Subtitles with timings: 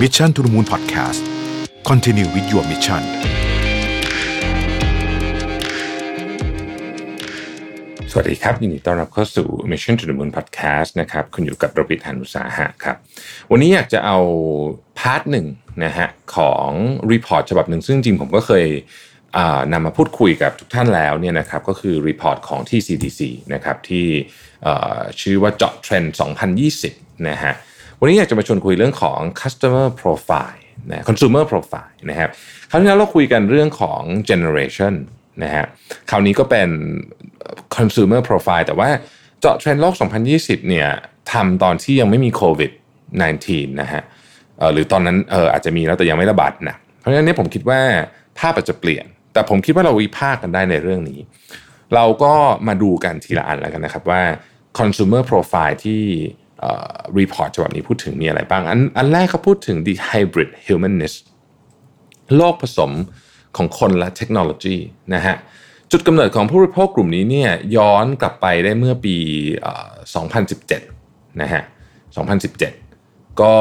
[0.00, 1.20] Mission to the Moon Podcast
[1.88, 3.02] Continue with your mission
[8.10, 12.96] สวัสดีครับ ยินดีต้อนรับเข้าสู่ Mission to the Moon Podcast นะครับ คุณอยู่กับรวิศ หาญอุตสาหะครับ
[13.50, 14.18] วันนี้อยากจะเอา
[14.98, 15.46] part หนึ่ง
[15.84, 16.68] นะฮะของ
[17.12, 18.66] report ฉบับหนึ่งซึ่งจริงผมก็เคย
[19.72, 23.20] นำมาพูดคุยกับทุกท่านแล้วเนี่ยนะครับก็คือ report ของที่ CDC
[23.54, 24.06] นะครับที่
[25.20, 26.14] ชื่อว่าเจาะเทรนด์
[26.70, 27.54] 2020 นะฮะ
[28.00, 32.30] วันนี้อยากจะมาชวนคุยเรื่องของ customer profile นะ consumer profile นะครับ
[32.70, 34.00] คราวที่แล้วเราคุยกันเรื่องของ
[34.30, 34.94] generation
[35.42, 35.66] นะฮะ
[36.10, 36.68] คราวนี้ก็เป็น
[37.76, 38.88] consumer profile แต่ว่า
[39.40, 39.94] เจาะเทรนด์โลก
[40.30, 40.88] 2020 เนี่ย
[41.32, 42.70] ทำตอนที่ยังไม่มีโควิด
[43.26, 44.02] -19 นะฮะ
[44.72, 47.80] หรือตอนนั้นเอออาจจะมีแล้วแต่ยังไม่ระบาดนะ เพราะฉะนั้นนี่ผมคิดว่า
[48.38, 51.20] ภาพอาจจะเปลี่ยน แต่ผมคิดว่าเราวิพากษ์กันได้ในเรื่องนี้
[51.94, 52.34] เราก็
[52.68, 54.22] มาดูกันทีละอันแล้วกันนะครับว่า
[54.78, 56.02] consumer profile ที่
[57.18, 61.14] report ฉบับนี้พูดถึงมีอะไรบ้าง อันอันแรกเขาพูดถึง the hybrid humanness
[62.36, 62.92] โลกผสม
[63.56, 64.76] ของคนและเทคโนโลยี
[65.14, 65.36] นะฮะ
[65.90, 69.16] จุดกำเนิดของผู้บริโภคกลุ่มนี้เนี่ยย้อนกลับไปได้เมื่อปี
[70.42, 71.62] 2017 นะฮะ
[72.50, 73.54] 2017 ก็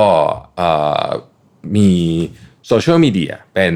[1.75, 1.91] มี
[2.67, 3.73] โซเชียลมีเดียเป็น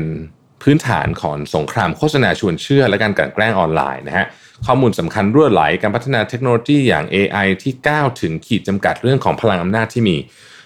[0.63, 4.25] พื้นฐานของสงครามโฆษณาชวนเชื่อและการกลั่นแกล้งออนไลน์นะฮะ
[4.65, 10.17] ข้อมูลสำคัญรั่วไหลการพัฒนาเทคโนโลยีอย่าง AI ที่ก้าวถึงขีดจำกัดเรื่องของพลังอำนาจที่มี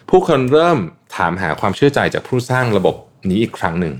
[0.09, 0.77] ผู้คนเริ่ม
[1.15, 2.95] ถามหาความเชื่อใจจากผู้สร้างระบบ
[3.29, 3.93] นี้อีกครั้งหนึ่ง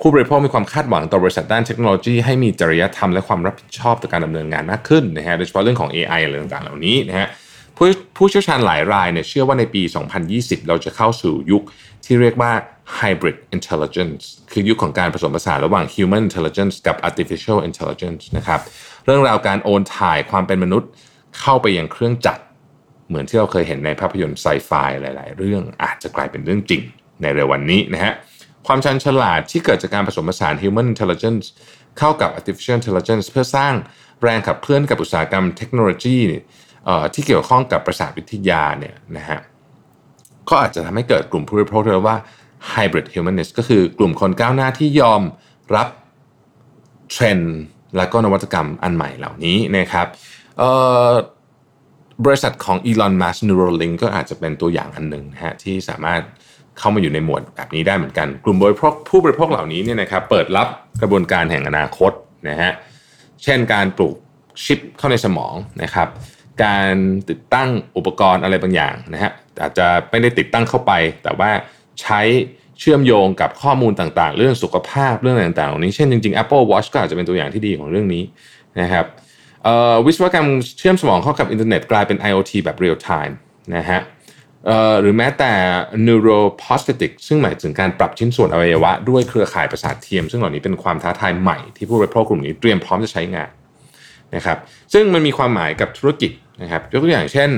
[0.00, 7.28] ผู้บริโภคมีความคาดหวังต่อบริษัทด้านเทคโนโลยี ให้มีจริยธรรมและความรับผิดชอบต่อการดำเนินงานมากขึ้นนะฮะโดยเฉพาะเรื่องของ AI อะไรต่างๆเหล่านี้นะฮะ
[7.76, 9.82] ผู้ผู้เชี่ยวชาญหลายรายเนี่ยเชื่อว่าในปี
[10.24, 11.62] 2020 เราจะเข้าสู่ยุค
[12.04, 12.52] ที่เรียกว่า
[13.00, 18.60] hybrid intelligence คือยุคของการผสมผสานระหว่าง human intelligence กับ artificial intelligence นะครับ
[19.04, 20.90] เรื่องราวการโอนถ่ายความเป็นมนุษย์
[21.40, 22.42] เข้าไปยังเครื่องจักร
[23.08, 24.70] เหมือนที่เราเคยเห็นในภาพยนตร์ไซไฟ
[25.02, 26.82] หลาย ๆ เรื่องอาจจะกลายเป็นเรื่องจริง
[27.22, 28.12] ในเร็ววันนี้นะฮะ
[28.66, 31.44] ความชันฉลาดที่เกิดจากการผสมผสาน human intelligence
[31.98, 33.74] เข้ากับ artificial intelligence เพื่อสร้าง
[34.22, 36.18] แรงขับเคลื่อนกับอุตสาหกรรมเทคโนโลยี
[37.14, 39.38] ที่เกี่ยวข้องกับประสาทวิทยาเนี่ยนะฮะ
[40.48, 42.18] ก็อาจจะทำให้เกิดกลุ่มผู้บริโภคเรียกว่า
[42.72, 45.22] hybrid humanist ก็คือกลุ่มคนก้าวหน้าที่ยอม
[45.74, 45.88] รับ
[47.10, 47.56] เทรนด์
[47.96, 50.06] และก็นวัตกรรมอันใหม่เหล่านี้นะครับ
[52.24, 56.22] บริษัทของ Elon Musk Neuralink ก็อาจจะเป็นตัวอย่างอันหนึ่งนะฮะที่สามารถ
[56.78, 60.68] เข้ามาอยู่ในหมวดแบบนี้ได้เหมือนกัน กลุ่มบริโภคผู้บริโภคเหล่านี้เนี่ยนะครับเปิดรับ
[61.00, 62.12] กระบวนการแห่งอนาคต
[62.48, 62.72] นะฮะ
[63.42, 64.16] เช่นการปลูก
[64.64, 66.08] ชิปเข้าในสมองนะครับ
[66.64, 66.92] การ
[67.28, 70.92] ติดตั้งอุปกรณ์อะไรบางอย่างนะฮะ อาจจะไม่ได้ติดตั้งเข้าไป
[71.22, 71.50] แต่ว่า
[72.02, 72.20] ใช้
[72.80, 78.22] เชื่อมโยงกับข้อมูลต่างๆ เรื่องสุขภาพเรื่องต่างๆเหล่านี้เช่นจริงๆ Apple Watch ก็อาจจะเป็นตัวอย่างที่ดีของเรื่องนี้
[78.80, 79.06] นะครับ
[80.06, 80.48] วิศวกรรม
[80.78, 83.34] เชื่อมสมองเข้ากับอินเทอร์เน็ตกลายเป็น IoT แบบ real time
[83.76, 84.00] นะฮะ
[85.00, 85.52] หรือแม้แต่
[86.06, 93.50] neuroprosthetic ซึ่งหมายถึงการปรับชิ้นส่วนอวัยวะ ด้วยเครือข่ายประสาทเทียม ซึ่งเหล่านี้เป็นความท้าทายใหม่ที่ผู้บริโภคกลุ่มนี้เตรียมพร้อมจะใช้งาน
[94.34, 94.58] นะครับ
[94.92, 96.30] ซึ่งมันมีความหมายกับธุรกิจ
[96.62, 97.50] นะครับยกตัวอย่างเช่น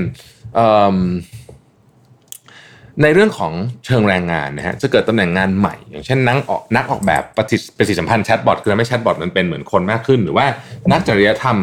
[3.03, 3.53] ในเรื่องของ
[3.87, 10.47] เชิงแรงงานนะฮะจะเกิดตำแหน่งงานใหม่ อย่างเช่นนักออกนักออกแบบปฏิปฏิสัมพันธ์แชทบอทคือไม่แชทบอทมันเป็นเหมือนคนมากขึ้น หรือว่า
[10.93, 11.57] นักจริยธรรม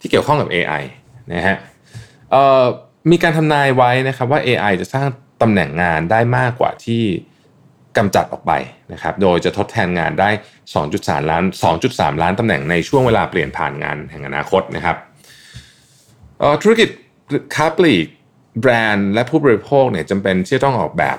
[0.00, 0.82] ที่เกี่ยวข้องกับ AI
[1.32, 1.56] นะฮะ
[3.10, 5.06] มีการทำนายไว้นะครับว่า AI จะสร้าง
[5.42, 7.02] ตำแหน่งงานได้มากกว่าที่
[7.96, 8.52] กำจัดออกไป
[8.92, 10.30] นะครับโดยจะทดแทนงานได้
[10.80, 11.44] 2.3 ล้าน
[11.82, 14.96] 2.3 ล้านตำแหน่งในช่วงเวลาเปลี่ยนผ่านงานแห่งอนาคตนะครับ
[16.62, 16.88] ธุรกิจ
[17.54, 18.06] ค้าปลีก
[18.60, 21.18] แบรนด์และผู้บริโภคเนี่ยจำเป็นที่จะต้องออกแบบ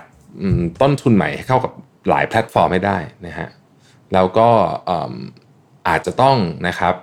[0.82, 1.72] ต้นทุนใหม่ให้เข้ากับ
[2.10, 3.50] หลายแพลตฟอร์มให้ได้นะฮะ
[4.14, 4.50] แล้วก็
[5.88, 6.94] อาจจะต้องนะครับ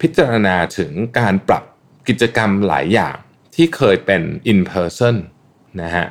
[0.00, 1.64] พิจารณาถึงการปรับ
[2.08, 3.16] กิจกรรมหลายอย่าง
[3.54, 4.22] ที่เคยเป็น
[4.52, 5.16] in person
[5.82, 6.06] นะฮะ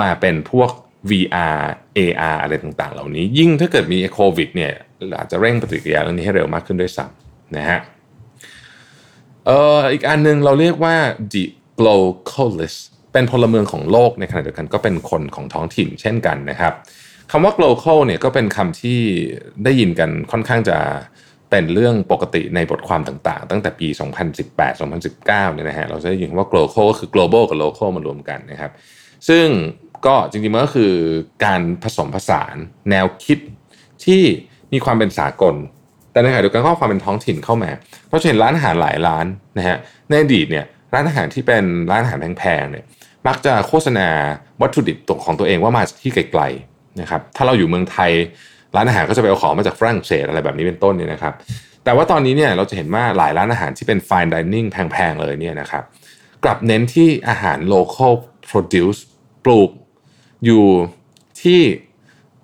[0.00, 0.70] มาเป็นพวก
[1.10, 1.60] VR
[1.98, 4.72] AR อะไรต่างๆ เหล่านี้ ยิ่งถ้าเกิดมีโควิดเนี่ย
[5.18, 7.78] อาจจะเร่งปฏิกิริยาเรื่องนี้ให้เร็วมากขึ้นด้วยซ้ำนะฮะ
[9.46, 10.96] เอ่ออีกอันนึงเราเรียกว่า
[11.32, 11.44] the
[11.78, 12.80] globalist
[13.16, 16.72] เป็นพลเมืองของโลกในขณะเดียวกันก็เป็นคนของท้องถิ่นเช่นกันนะครับ
[17.30, 19.00] คำว่า global เนี่ยก็เป็นคำที่
[19.64, 20.78] ได้ยินกันค่อนข้างจะ
[21.50, 23.88] เป็นเรื่องปกติในบทความต่างๆ ตั้งแต่ปี
[24.50, 28.72] 2018-2019 เนี่ยนะฮะเราจะได้ยินว่า global ก็คือ global กับ local มารวมกันนะครับ
[29.28, 29.46] ซึ่ง
[30.06, 30.92] ก็จริงๆมันก็คือ
[31.44, 32.56] การผสมผสาน
[32.90, 33.38] แนวคิด
[34.04, 34.22] ที่
[34.72, 35.54] มีความเป็นสากล
[36.12, 37.70] แต่ในขณะเดียวกันก็ความเป็นท้องถิ่นเข้ามา
[38.06, 39.26] เพราะเช่นร้านอาหารหลายร้าน
[39.58, 39.76] นะฮะ
[40.08, 42.84] ในอดีตเนี่ย ร้านอาหารที่เป็นร้านอาหารแพงๆเนี่ย
[43.26, 44.08] มักจะโฆษณา
[44.62, 48.12] วัตถุดิบตของตัวเองว่ามาจากที่ไกลๆนะครับถ้าเราอยู่เมืองไทย
[48.76, 51.34] ร้านอาหารก็จะไปเอาของมาจากฝรั่งเศสอะไรแบบนี้เป็นต้นเนี่ยนะครับ
[51.84, 55.84] แต่ว่าตอนนี้เนี่ยเราจะเห็นว่าหลายร้านอาหารที่เป็น fine dining แพงๆเลยเนี่ยนะครับ
[56.44, 58.12] กลับเน้นที่อาหาร local
[58.48, 59.00] produce
[59.44, 59.70] ปลูก
[60.44, 60.64] อยู่
[61.42, 61.60] ที่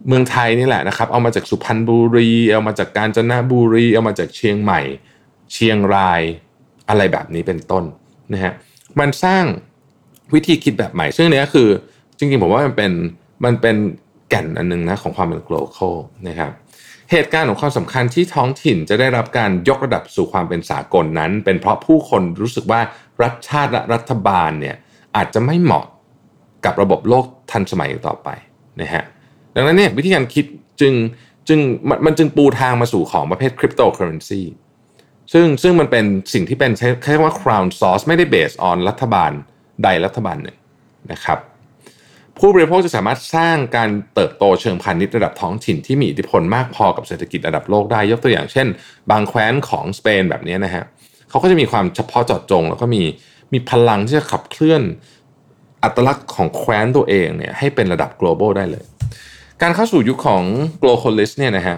[0.09, 4.81] เมืองไทยนี่แหละนะครับ เอามาจากสุพรรณบุรี เอามาจากกาญจนบุรี เอามาจากเชียงใหม่
[5.53, 6.23] เชียงราย
[6.89, 7.85] อะไรแบบนี้เป็นต้น
[8.33, 8.53] นะฮะ
[9.01, 9.45] มันสร้าง
[10.35, 11.69] วิธีคิดแบบใหม่ ซึ่งเนี้ยคือ
[12.19, 12.93] จริงๆผมว่ามันเป็น
[13.45, 13.77] มันเป็น
[14.29, 15.95] แก่นอันหนึงนะของความเป็น global
[16.29, 16.53] นะครับ
[17.11, 22.81] เหตุการณ์ของความสำคัญที่ท้องถิ่นจะได้รับการยกระดับสู่ความเป็นสากลนั้น เป็นเพราะผู้คนรู้สึกว่า
[23.23, 24.77] รัฐชาติและรัฐบาลเนี่ย
[25.17, 25.85] อาจจะไม่เหมาะ
[26.65, 28.29] กับระบบโลกทันสมัยอีกต่อไป
[28.81, 29.05] นะฮะ
[29.55, 30.45] ดังนั้นเนี่ยวิธีการคิด
[30.81, 30.93] จึง
[31.49, 31.59] จึง
[32.07, 34.41] มันจึงปูทางมาสู่ของประเภทคริปโตเคอเรนซี
[35.33, 39.33] ซึ่งซึ่งมันเป็นสิ่งที่เป็นใช้ใช้คำว่า crown source ไม่ได้ based on รัฐบาล
[39.85, 40.57] ใดรัฐบาลหนึ่ง
[41.13, 41.39] นะครับ
[42.39, 48.67] ผู้บริโภคจะสามารถสร้างการเติบโตเชิงพาณิชย์ระดับท้องถิ่นที่มีอิทธิพลมากพอกับเศรษฐกิจระดับโลกได้ยกตัวอย่างเช่น
[49.11, 50.85] บางแคว้นของสเปนแบบนี้นะฮะ
[51.31, 53.03] เขาก็จะมีความเฉพาะเจาะจง แล้วก็มี
[53.53, 54.83] มีพลังที่จะขับเคลื่อน
[55.83, 58.85] อัตลักษณ์ของแคว้นตัวเองเนี่ยให้เป็นระดับ global ได้เลย
[59.63, 60.43] การเข้าสู่ยุคของ
[60.83, 61.77] globalist เนี่ยนะฮะ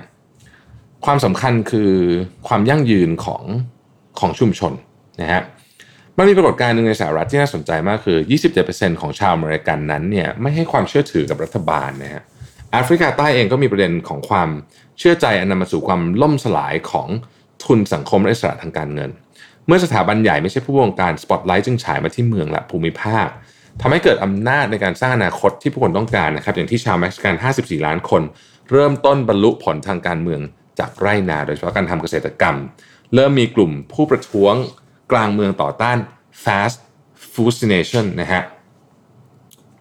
[1.04, 1.92] ความสำคัญคือ
[2.48, 3.42] ความยั่งยืนของ
[4.20, 4.72] ของชุมชน
[5.20, 5.42] นะฮะ
[6.18, 8.18] มันมีปรากฏการณ์หนึ่งในสหรัฐที่น่าสนใจมากคือ
[8.58, 12.22] 27%ของชาวอเมริกันนั้นเนี่ยไม่ให้ความเชื่อถือกับรัฐบาลนะฮะ
[12.72, 14.48] แอฟริกาใต้เองก็มีประเด็นของความ
[14.98, 17.08] เชื่อใจอันนำมาสู่ความล่มสลายของ
[17.64, 19.10] ทุนสังคมและอิสระทางการเงิน
[19.66, 23.26] เมื่อสถาบันใหญ่ไม่ใช่ผู้บงการสปอตไลท์จึงฉายมาที่เมืองและภูมิภาค
[23.80, 28.22] ทำให้เกิดอำนาจในการสร้างอนาคตที่ผู้คนต้องการนะครับอย่างที่ชาวเม็กซิกัน 54 ล้านคน
[28.70, 30.40] เริ่มต้นบรรลุผลทางการเมือง
[30.78, 32.56] จากไร่นาโดยเฉพาะการทำเกษตรกรรม
[33.14, 34.54] เริ่มมีกลุ่มผู้ประท้วง
[35.12, 35.98] กลางเมืองต่อต้าน
[36.44, 36.78] fast
[37.32, 38.42] foodination นะฮะ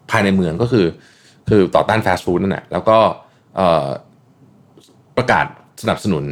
[0.10, 0.88] ภายในเมืองก็คือ
[1.50, 2.98] คือต่อต้าน fast food นั่นแหละแล้วก็
[5.18, 5.46] ประกาศ
[5.82, 6.24] สนับสนุน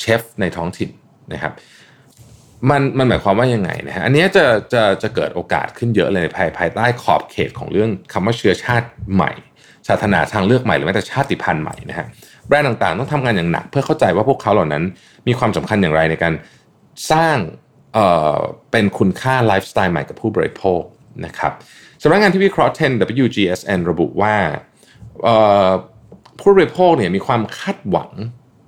[0.00, 0.90] เชฟในท้องถิ่น
[1.32, 1.52] นะครับ
[2.70, 9.32] มันมันหมายความว่ายังไงนะฮะอันนี้จะจะจะเกิดโอกาสขึ้นเยอะเลยภายภายใต้ขอบเขตของเรื่องคำว่าเชื้อชาติใหม่
[9.88, 12.06] ศาสนาทางเลือกใหม่หรือแม้แต่ชาติพันธุ์ใหม่นะฮะ
[12.46, 14.82] แบรนด์ต่างๆ ต้องทำงานอย่างหนัก เพื่อเข้าใจว่าพวกเขาเหล่านั้น
[15.28, 16.34] มีความสำคัญอย่างไรในการ
[17.12, 17.36] สร้าง
[17.94, 18.06] เอ่
[18.36, 18.38] อ
[18.70, 20.82] เป็นคุณค่าไลฟ์สไตล์ใหม่กับผู้บริโภค
[21.26, 21.52] นะครับ
[22.02, 24.34] สำนักงานที่วิเคราะห์ เทรนด์ WGSN ระบุว่า
[25.24, 25.36] เอ่
[25.66, 25.68] อ
[26.40, 28.10] ผู้บริโภคเนี่ยมีความคาดหวัง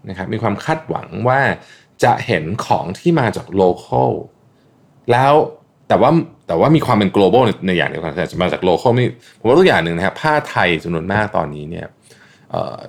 [0.08, 1.40] นะครับมีความคาดหวังว่า
[2.04, 4.12] จะเห็นของที่มาจาก local
[5.12, 5.32] แล้ว
[5.88, 6.10] แต่ว่า
[6.50, 9.08] แต่ว่ามีความเป็น global ในในอย่างเดียวกันแต่มาจาก local นี่
[9.40, 11.86] ผมว่าตัวอย่างหนึ่งนะครับผ้าไทยจำนวนมากตอนนี้เนี่ย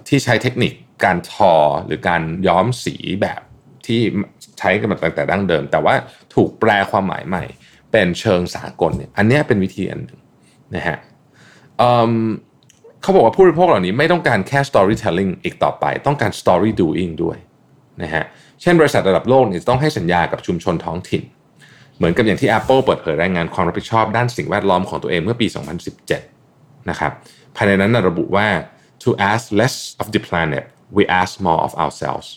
[0.07, 0.73] ที่ใช้เทคนิค
[1.03, 1.53] การทอ
[1.85, 3.41] หรือการย้อมสีแบบ
[3.85, 4.01] ที่
[4.59, 5.95] ใช้กันมาตั้งแต่ดั้งเดิม แต่ว่า
[6.35, 7.43] ถูกแปลความหมายใหม่
[7.91, 10.19] เป็นเชิงสากลเนี่ยอันนี้เป็นวิธีอันหนึ่ง
[10.75, 10.97] นะฮะ
[11.77, 17.37] เเขาบอกว่าผู้บริโภคเหล่านี้ไม่ต้องการแค่ storytelling อีกต่อไป ต้องการ story doing ด้วย
[18.01, 18.23] นะฮะ
[18.61, 21.23] เช่นบริษัทระดับโลกเนี่ยจะต้องให้สัญญากับชุมชนท้องถิ่น
[22.01, 25.47] เหมือนกับอย่างที่ Apple เปิดเผยรายงานความรับผิดชอบด้านสิ่งแวดล้อมของตัวเองเมื่อปี
[26.17, 27.11] 2017 นะครับ
[27.55, 28.47] ภายในนั้นนะระบุว่า
[29.03, 30.63] to ask less of the planet
[30.97, 32.27] we ask more of ourselves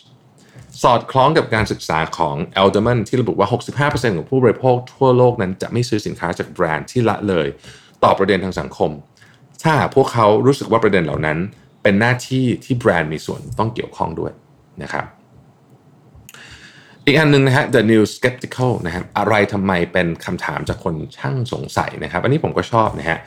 [0.83, 3.47] สอดคล้องกับการศึกษาของ Elderman ที่ระบุว่า
[3.91, 7.47] 65%ของผู้บริโภคทั่วโลกนั้นจะไม่ซื้อสินค้าจากแบรนด์ที่ละเลย
[8.03, 8.91] ต่อประเด็นทางสังคม
[9.63, 11.37] ถ้าพวกเขารู้สึกว่าประเด็นเหล่านั้น
[11.83, 14.31] เป็นหน้าที่ที่แบรนด์มีส่วนต้องเกี่ยวข้องด้วย
[14.83, 15.05] นะครับ
[17.07, 23.17] อีกอันหนึ่งนะฮะ the new skeptical นะครับอะไรทำไมเป็นคำถามจากคนช่างสงสัยนะครับ อันนี้ผมก็ชอบนะฮะ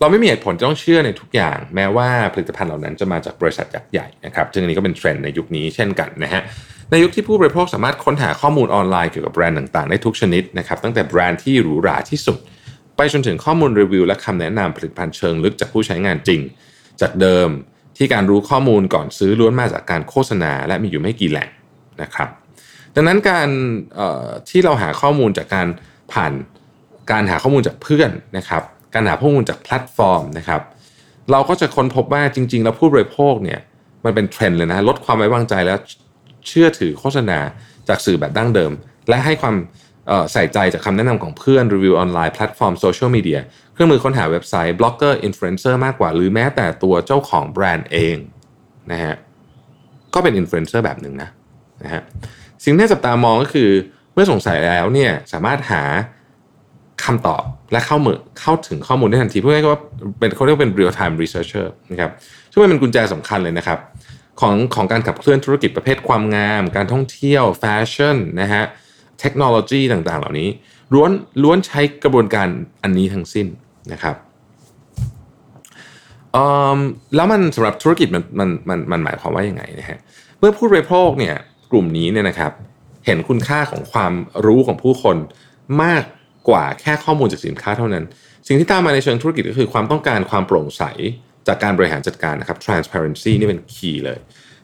[0.00, 6.42] เราไม่มีเหตุผลจะต้องเชื่อในทุกอย่าง แม้ว่าผลิตภัณฑ์เหล่านั้นจะมาจากบริษัทยักษ์ใหญ่นะครับซึ่งอันนี้ก็เป็นเทรนด์ในยุคนี้เช่นกันนะฮะ
[6.90, 12.38] ในยุคที่ผู้บริโภคสามารถค้นหาข้อมูลออนไลน์เกี่ยวกับแบรนด์ต่างๆ ได้ทุกชนิดนะครับตั้งแต่แบรนด์ที่หรูหราที่สุด
[12.96, 16.40] ไปจนถึงข้อมูลรีวิวและคำแนะนำผลิตภัณฑ์เชิงลึกจากผู้ใช้งานจริง
[17.00, 17.48] จากเดิม
[17.96, 21.48] ที่การรู้ข้อมูลก่อนซื้อล้วนมาจากการโฆษณา และมีอยู่ไม่กี่แหล่ง
[22.02, 22.28] นะครับ
[22.94, 23.48] ดังนั้นการ
[24.50, 25.68] ที่เราหาข้อมูลจากการ
[26.12, 26.32] ผ่าน
[27.10, 28.62] การหาข้อมูลจากเพื่อนนะครับ
[28.94, 30.62] การหาข้อมูลจากแพลตฟอร์มนะครับ
[31.30, 33.60] เราก็จะค้นพบว่าจริงๆ แล้วผู้บริโภคเนี่ย
[34.04, 35.78] มันเป็นเทรนด์เลยนะลดความไว้วางใจแล้ว
[36.48, 37.38] เชื่อถือโฆษณา
[37.88, 38.72] จากสื่อแบบดั้งเดิม
[39.08, 39.56] และให้ความ
[40.32, 43.40] ใส่ใจจากคำแนะนำของเพื่อนรีวิวออนไลน์แพลตฟอร์มโซเชียลมีเดีย
[43.72, 48.16] เครื่องมือค้นหาเว็บไซต์บล็อกเกอร์อินฟลูเอนเซอร์มากกว่า หรือแม้แต่ตัวเจ้าของแบรนด์เอง
[48.92, 49.14] นะฮะ
[50.14, 51.28] ก็เป็นอินฟลูเอนเซอร์แบบหนึ่งนะ
[51.82, 52.02] นะฮะ
[52.64, 53.70] สิ่งที่จับตามองก็คือ
[54.12, 55.82] เมื่อสงสัยแล้วเนี่ยสามารถหา
[57.04, 59.80] คำตอบและเข้ามือเข้าถึงข้อมูลได้ทันทีเพื่อให้ว่า
[60.18, 62.10] เป็นเขาเรียกเป็น real time researcher นะครับ
[62.52, 63.78] ซึ่งมันเป็นกุญแจสำคัญเลยนะครับ
[64.40, 68.62] ของของการขับเคลื่อนธุรกิจประเภทความงาม การท่องเที่ยวแฟชั่นนะฮะ
[69.20, 70.48] เทคโนโลยีต่างๆ เหล่านี้
[70.94, 71.10] ล้วน
[71.42, 72.48] ล้วนใช้กระบวนการ
[72.82, 73.46] อันนี้ทั้งสิ้น
[73.92, 74.16] นะครับ
[77.14, 79.98] แล้วมันสำหรับธุรกิจมันมันมันมันหมายความว่ายังไงนะฮะ
[80.38, 81.36] เมื่อผู้บริโภคเนี่ย
[81.70, 82.52] กลุ่มนี้เนี่ยนะครับ
[83.06, 84.12] เห็นคุณค่าของความ
[84.46, 85.16] รู้ของผู้คน
[85.82, 86.02] มาก
[86.48, 88.04] กว่าแค่ข้อมูลจากสินค้าเท่านั้น
[88.46, 90.82] สิ่งที่ตามมาในเชิงธุรกิจก็คือความต้องการความโปร่งใส
[91.46, 94.18] จากการบริหารจัดการนะครับ transparency นี่เป็นคีย์เลย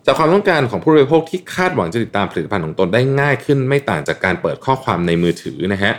[0.07, 5.93] จากความต้องการของผู้บริโภคที่คาดหวังจะติดตามผลิตภัณฑ์ของตนได้ง่ายขึ้น ไม่ต่างจากการเปิดข้อความในมือถือนะฮะ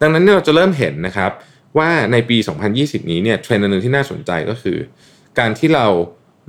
[0.00, 1.30] ดังนั้นเราจะเริ่มเห็นนะครับ
[1.78, 2.36] ว่าในปี
[2.74, 4.78] 2020 นี้เนี่ยเทรนด์หนึ่งที่น่าสนใจก็คือ
[5.38, 5.86] การที่เรา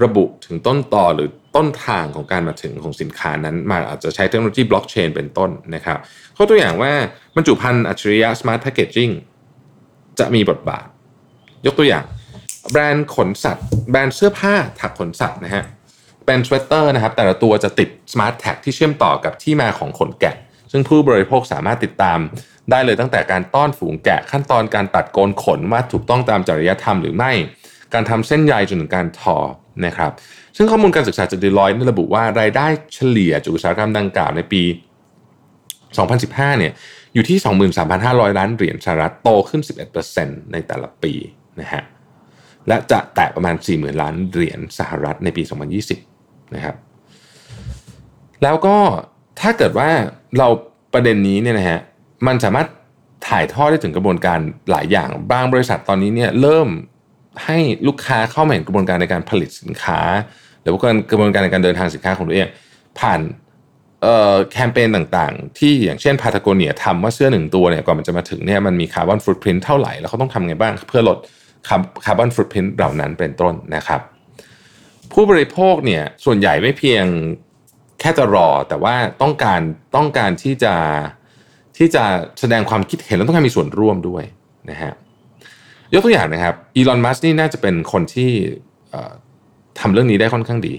[0.03, 5.97] ระบุถึงต้นตอหรือต้นทางของการมาถึงของสินค้านั้นมาอาจจะใช้เทคโนโลยีบล็อกเชนเป็นต้นนะครับ
[6.37, 6.93] ข้อตัวอย่างว่า
[7.35, 9.13] บรรจุภัณฑ์อัจฉริยะ smart packaging
[10.19, 10.87] จะมีบทบาท
[11.65, 12.05] ยกตัวอย่าง
[12.71, 15.63] แบรนด์ขนสัตว์ แบรนด์เสื้อผ้าถักขนสัตว์นะฮะ
[16.25, 20.35] เป็นสเวตเตอร์นะครับแต่ละตัวจะติด smart tag ที่เชื่อมต่อกับที่มาของขนแกะ
[20.71, 22.19] ซึ่งผู้บริโภคสามารถติดตาม
[22.71, 27.31] ได้เลยตั้งแต่การต้อนฝูงแกะขั้นตอนการตัดโกนขนว่าถูกต้องตามจริยธรรมหรือไม่
[27.93, 29.37] การทำเส้นใยจนถึงการทอ
[29.85, 30.11] นะครับ
[30.57, 34.63] ซึ่งข้อมูลการศึกษาจาก Deloitte ระบุว่ารายได้เฉลี่ยจากอุตสาหกรรมดังกล่าวในปี
[35.81, 36.73] 2015 เนี่ย
[37.13, 37.37] อยู่ที่
[37.93, 39.61] 23,500 ล้านเหรียญสหรัฐโตขึ้น
[40.07, 41.13] 11%ในแต่ละปี
[41.61, 41.83] นะฮะ
[42.67, 45.43] และจะแตะประมาณ 40,000 ล้านเหรียญสหรัฐในปี
[45.99, 46.75] 2020 นะครับ
[48.43, 48.77] แล้วก็
[49.41, 49.89] ถ้าเกิดว่า
[50.37, 50.47] เรา
[50.93, 51.79] ประเด็นนี้เนี่ยนะฮะ
[52.27, 52.67] มันสามารถ
[53.27, 54.39] ถ่ายทอดได้ถึงกระบวนการ
[54.69, 56.67] หลายอย่าง บางบริษัทตอนนี้เนี่ยเริ่ม
[57.45, 59.99] ให้ลูกค้าเข้ามาเห็นกระบวนการในการผลิตสินค้า
[60.61, 60.79] หรือว่า
[61.11, 62.47] กระบวนการในการเดินทางสินค้าของตัวเอง
[62.99, 63.21] ผ่าน
[64.51, 71.17] แคมเปญต่างๆ ที่อย่างเช่นพาทาโกเนียทำว่าเสื้อหนึ่งตัวเนี่ยก่อนมันจะมาถึงเนี่ยมันมีคาร์บอนฟุตพิ้นเท่าไหร่แล้วเขาต้องทำไงบ้างเพื่อลด
[72.05, 74.01] คาร์บอนฟุตพิ้นเหล่านั้นเป็นต้นนะครับ
[75.13, 77.05] ผู้บริโภคเนี่ยส่วนใหญ่ไม่เพียง
[77.99, 79.61] แค่จะรอแต่ว่าต้องการ
[79.95, 80.73] ต้องการที่จะ
[81.77, 82.03] ที่จะ
[82.39, 84.23] แสดงความคิดเห็นแล้วต้องการมีส่วนร่วมด้วย
[84.69, 84.93] นะฮะ
[85.93, 88.31] ยกตัวอย่างนะครับอีลอนมัสนี่น่าจะเป็นคนที่
[89.79, 90.73] ทำเรื่องนี้ได้ค่อนข้างดี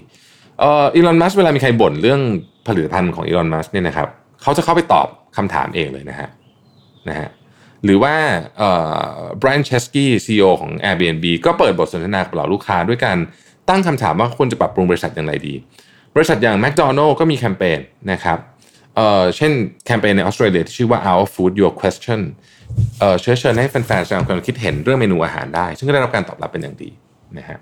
[0.63, 2.21] อีลอนมัสเวลามีใครบ่นเรื่อง
[2.67, 4.07] ผลิตภัณฑ์ของอีลอนมัสเนี่ยนะครับ
[4.41, 5.07] เขาจะเข้าไปตอบ
[5.37, 6.29] คำถามเองเลยนะฮะ
[7.09, 7.29] นะฮะ
[7.83, 8.15] หรือว่า
[8.57, 8.69] เอ่
[9.15, 13.17] อบร a นเชสกี้ซีอของ Airbnb ก็เปิดบทสนทนากับเหล่าลูกค้าด้วยการ
[13.69, 15.55] ตั้งคำถามว่าควรจะปรับปรุงบริษัทอย่างไรดี
[16.15, 17.79] บริษัทอย่าง McDonald ก็มีแคมเปญ
[18.11, 18.39] นะครับ
[18.95, 19.51] เเช่น
[19.85, 22.21] แคมเปญในออสเตรเลียที่ชื่อว่า Our Food Your Question
[22.99, 26.89] เอ่อเชิญชิญให้แฟนๆแสดงความคิดเห็นเรื่องเมนูอาหารได้ ซึ่งก็ได้รับการตอบรับเป็นอย่างดี
[27.37, 27.59] นะฮะ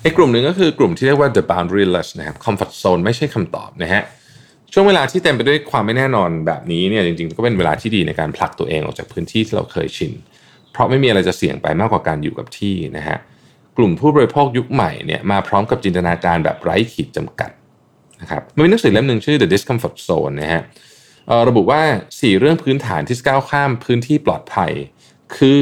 [0.00, 4.02] ไอีกลุ่มหนึ่งก็คือกลุ่มที่เรียกว่า the boundaryless นะครับ comfort zone ไม่ใช่คำตอบนะฮะ
[4.72, 10.12] ช่วงเวลาที่เต็มไปด้วยความไม่แน่นอนแบบนี้เนี่ยจริงๆ ก็เป็นเวลาที่ดีในการผลักตัวเองออกจากพื้นที่ที่เราเคยชิน
[10.72, 13.18] เพราะไม่มีอะไรจะเสี่ยงไปมากกว่าการอยู่กับที่นะฮะ
[13.76, 17.50] กลุ่มผู้บริโภคยุคใหม่เนี่ยมาพร้อมกับจินตนาการแบบไร้ขีดจำกัด
[18.20, 20.62] นะครับมันมีหนังสือเล่มหนึ่งชื่อ The Discomfort Zone นะฮะ
[21.48, 24.72] ระบุว่า 4 เรื่องพื้นฐานที่ก้าวข้ามพื้นที่ปลอดภัย
[25.36, 25.60] คือ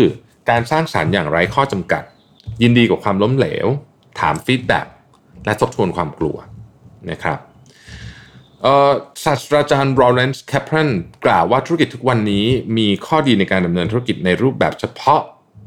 [0.50, 2.02] การสร้างสารรค์อย่างไร้ข้อจำกัด
[2.62, 3.66] ยินดีกับความล้มเหลว
[4.20, 4.86] ถาม feedback
[5.44, 6.36] และทบทวนความกลัว
[7.10, 7.38] นะครับ
[9.24, 10.88] ศาสตราจารย์โรเลนส์แคปเปน
[11.24, 12.44] กล่าวว่าธุรกิจทุกวันนี้
[12.76, 15.20] มีข้อดีในการดำเนินธุรกิจในรูปแบบเฉพาะ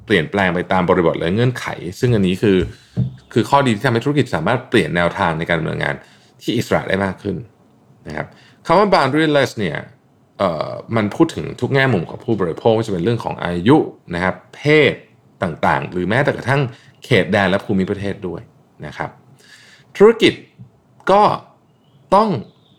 [0.06, 1.66] เปลี่ยนแปลงไปตามบริบทและเงื่อนไข
[2.00, 2.58] ซึ่งอันนี้คือ
[3.34, 5.96] คือข้อดีที่ทำให้ธุรกิจสามารถเปลี่ยนแนวทางในการดำเนินงาน
[6.42, 7.36] ที่อิสระได้มากขึ้น
[8.08, 8.28] นะครับ
[8.72, 9.78] คำว่า boundaryless เนี่ย
[10.96, 13.78] มันพูดถึงทุกแง่มุมของผู้บริโภคจะเป็นเรื่องของอายุ
[14.14, 14.62] นะครับเพ
[14.92, 14.94] ศ
[15.44, 16.62] ต่างๆ หรือแม้แต่กระทั่ง
[17.06, 18.42] เขตแดนและภูมิประเทศด้วย
[18.86, 19.10] นะครับ
[19.98, 20.34] ธุรกิจ
[21.12, 21.24] ก็
[22.16, 22.30] ต้อง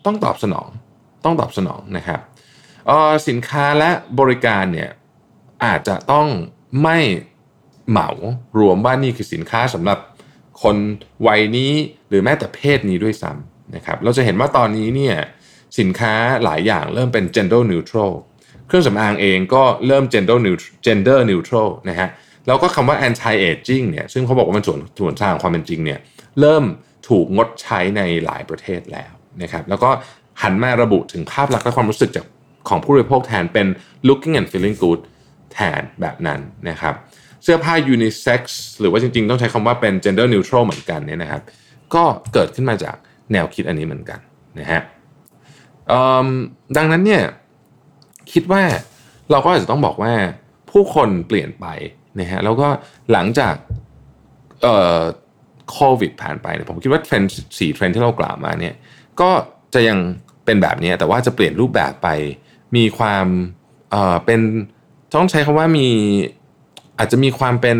[0.05, 0.67] ต้องตอบสนอง
[1.25, 2.19] ต้องตอบสนองนะครับ
[3.27, 4.89] สินค้าและบริการเนี่ย
[5.65, 6.27] อาจจะต้อง
[6.83, 6.97] ไม่
[7.89, 8.09] เหมา
[8.59, 9.99] รวมว่านี่คือสินค้าสำหรับ
[10.61, 10.75] คน
[11.27, 11.71] วัยนี้
[12.07, 15.15] หรือแม้แต่เพศนี้ด้วยซ้ำนะครับเราจะเห็นว่าตอนนี้เนี่ย
[15.79, 16.13] สินค้า
[16.43, 18.13] หลายอย่างเริ่มเป็น gender neutral
[18.67, 22.09] เครื่องสำอางเองก็เริ่ม gender neutral gender neutral นะฮะ
[22.47, 25.99] แล้วก็คำว่า anti aging เนี่ยซึ่งเขาบอกว่ามันส่วนส่วนทางความเป็นจริงเนี่ย
[26.39, 26.63] เริ่ม
[27.09, 29.11] ถูกงดใช้ในหลายประเทศแล้ว
[29.41, 29.89] นะครับแล้วก็
[30.41, 32.25] หันมาระบุถึงภาพลักษณ์และความรู้สึกจาก
[32.69, 33.67] ของผู้บริโภคแทนเป็น
[34.07, 34.99] looking and feeling good
[35.53, 36.93] แทนแบบนั้นนะครับ
[37.43, 38.41] เสื้อผ้า unisex
[38.79, 41.41] หรือว่าจริงๆ ต้องใช้คำว่าเป็น gender neutral เหมือนกันเนี่ยนะครับ
[41.95, 42.95] ก็เกิดขึ้นมาจาก
[43.31, 44.19] แนวคิดอันนี้เหมือนกัน
[44.59, 44.81] นะฮะ
[46.77, 47.23] ดังนั้นเนี่ย
[48.31, 48.63] คิดว่า
[49.31, 50.13] เราก็อาจจะต้องบอกว่า
[50.71, 51.65] ผู้คนเปลี่ยนไป
[52.19, 52.67] นะฮะแล้วก็
[53.11, 53.55] หลังจาก
[55.71, 58.75] โควิดผ่านไปเนี่ยผมคิดว่าเทรนด์สี่เทรนด์ที่เรากล่าวมาเนี่ย
[59.21, 59.29] ก็
[59.73, 59.99] จะยัง
[60.45, 62.07] เป็นแบบนี้แต่ว่าจะเปลี่ยนรูปแบบไป
[62.75, 63.25] มีความ
[63.91, 64.39] เอ่อเป็น
[65.15, 65.87] ต้องใช้คำว่ามี
[66.97, 67.77] อาจจะมีความเป็น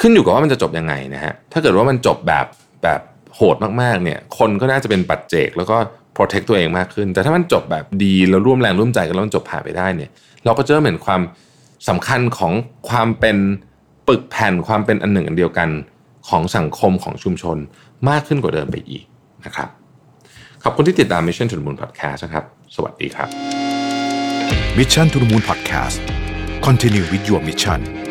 [0.00, 2.46] ขึ้นอยู่กับว่ามันจะจบยังไงนะฮะถ้าเกิดว่ามันจบแบบ
[2.82, 3.00] แบบ
[3.36, 5.76] โหดมากๆเนี่ย คนก็น่าจะเป็นปัจเจกแล้วก็
[6.16, 10.10] protect ตัวเองมากขึ้น แต่ถ้ามันจบแบบดีแล้วร่วมแรงร่วมใจกันแล้วมันจบผ่านไปได้เนี่ย
[10.44, 11.20] เราก็จะเห็นความ
[11.88, 12.52] สำคัญของ
[12.88, 13.36] ความเป็น
[14.08, 15.68] ปึกแผ่นความเป็นอันหนึ่งอันเดียวกัน
[16.28, 17.56] ของสังคมของชุมชน
[18.08, 19.04] มากขึ้นกว่าเดิมไปอีก
[19.44, 19.68] นะครับ
[20.62, 23.28] ขอบคุณที่ติดตาม Mission to the Moon Podcast นะครับ สวัสดีครับ
[24.78, 25.96] Mission to the Moon Podcast
[26.66, 28.01] Continue with your mission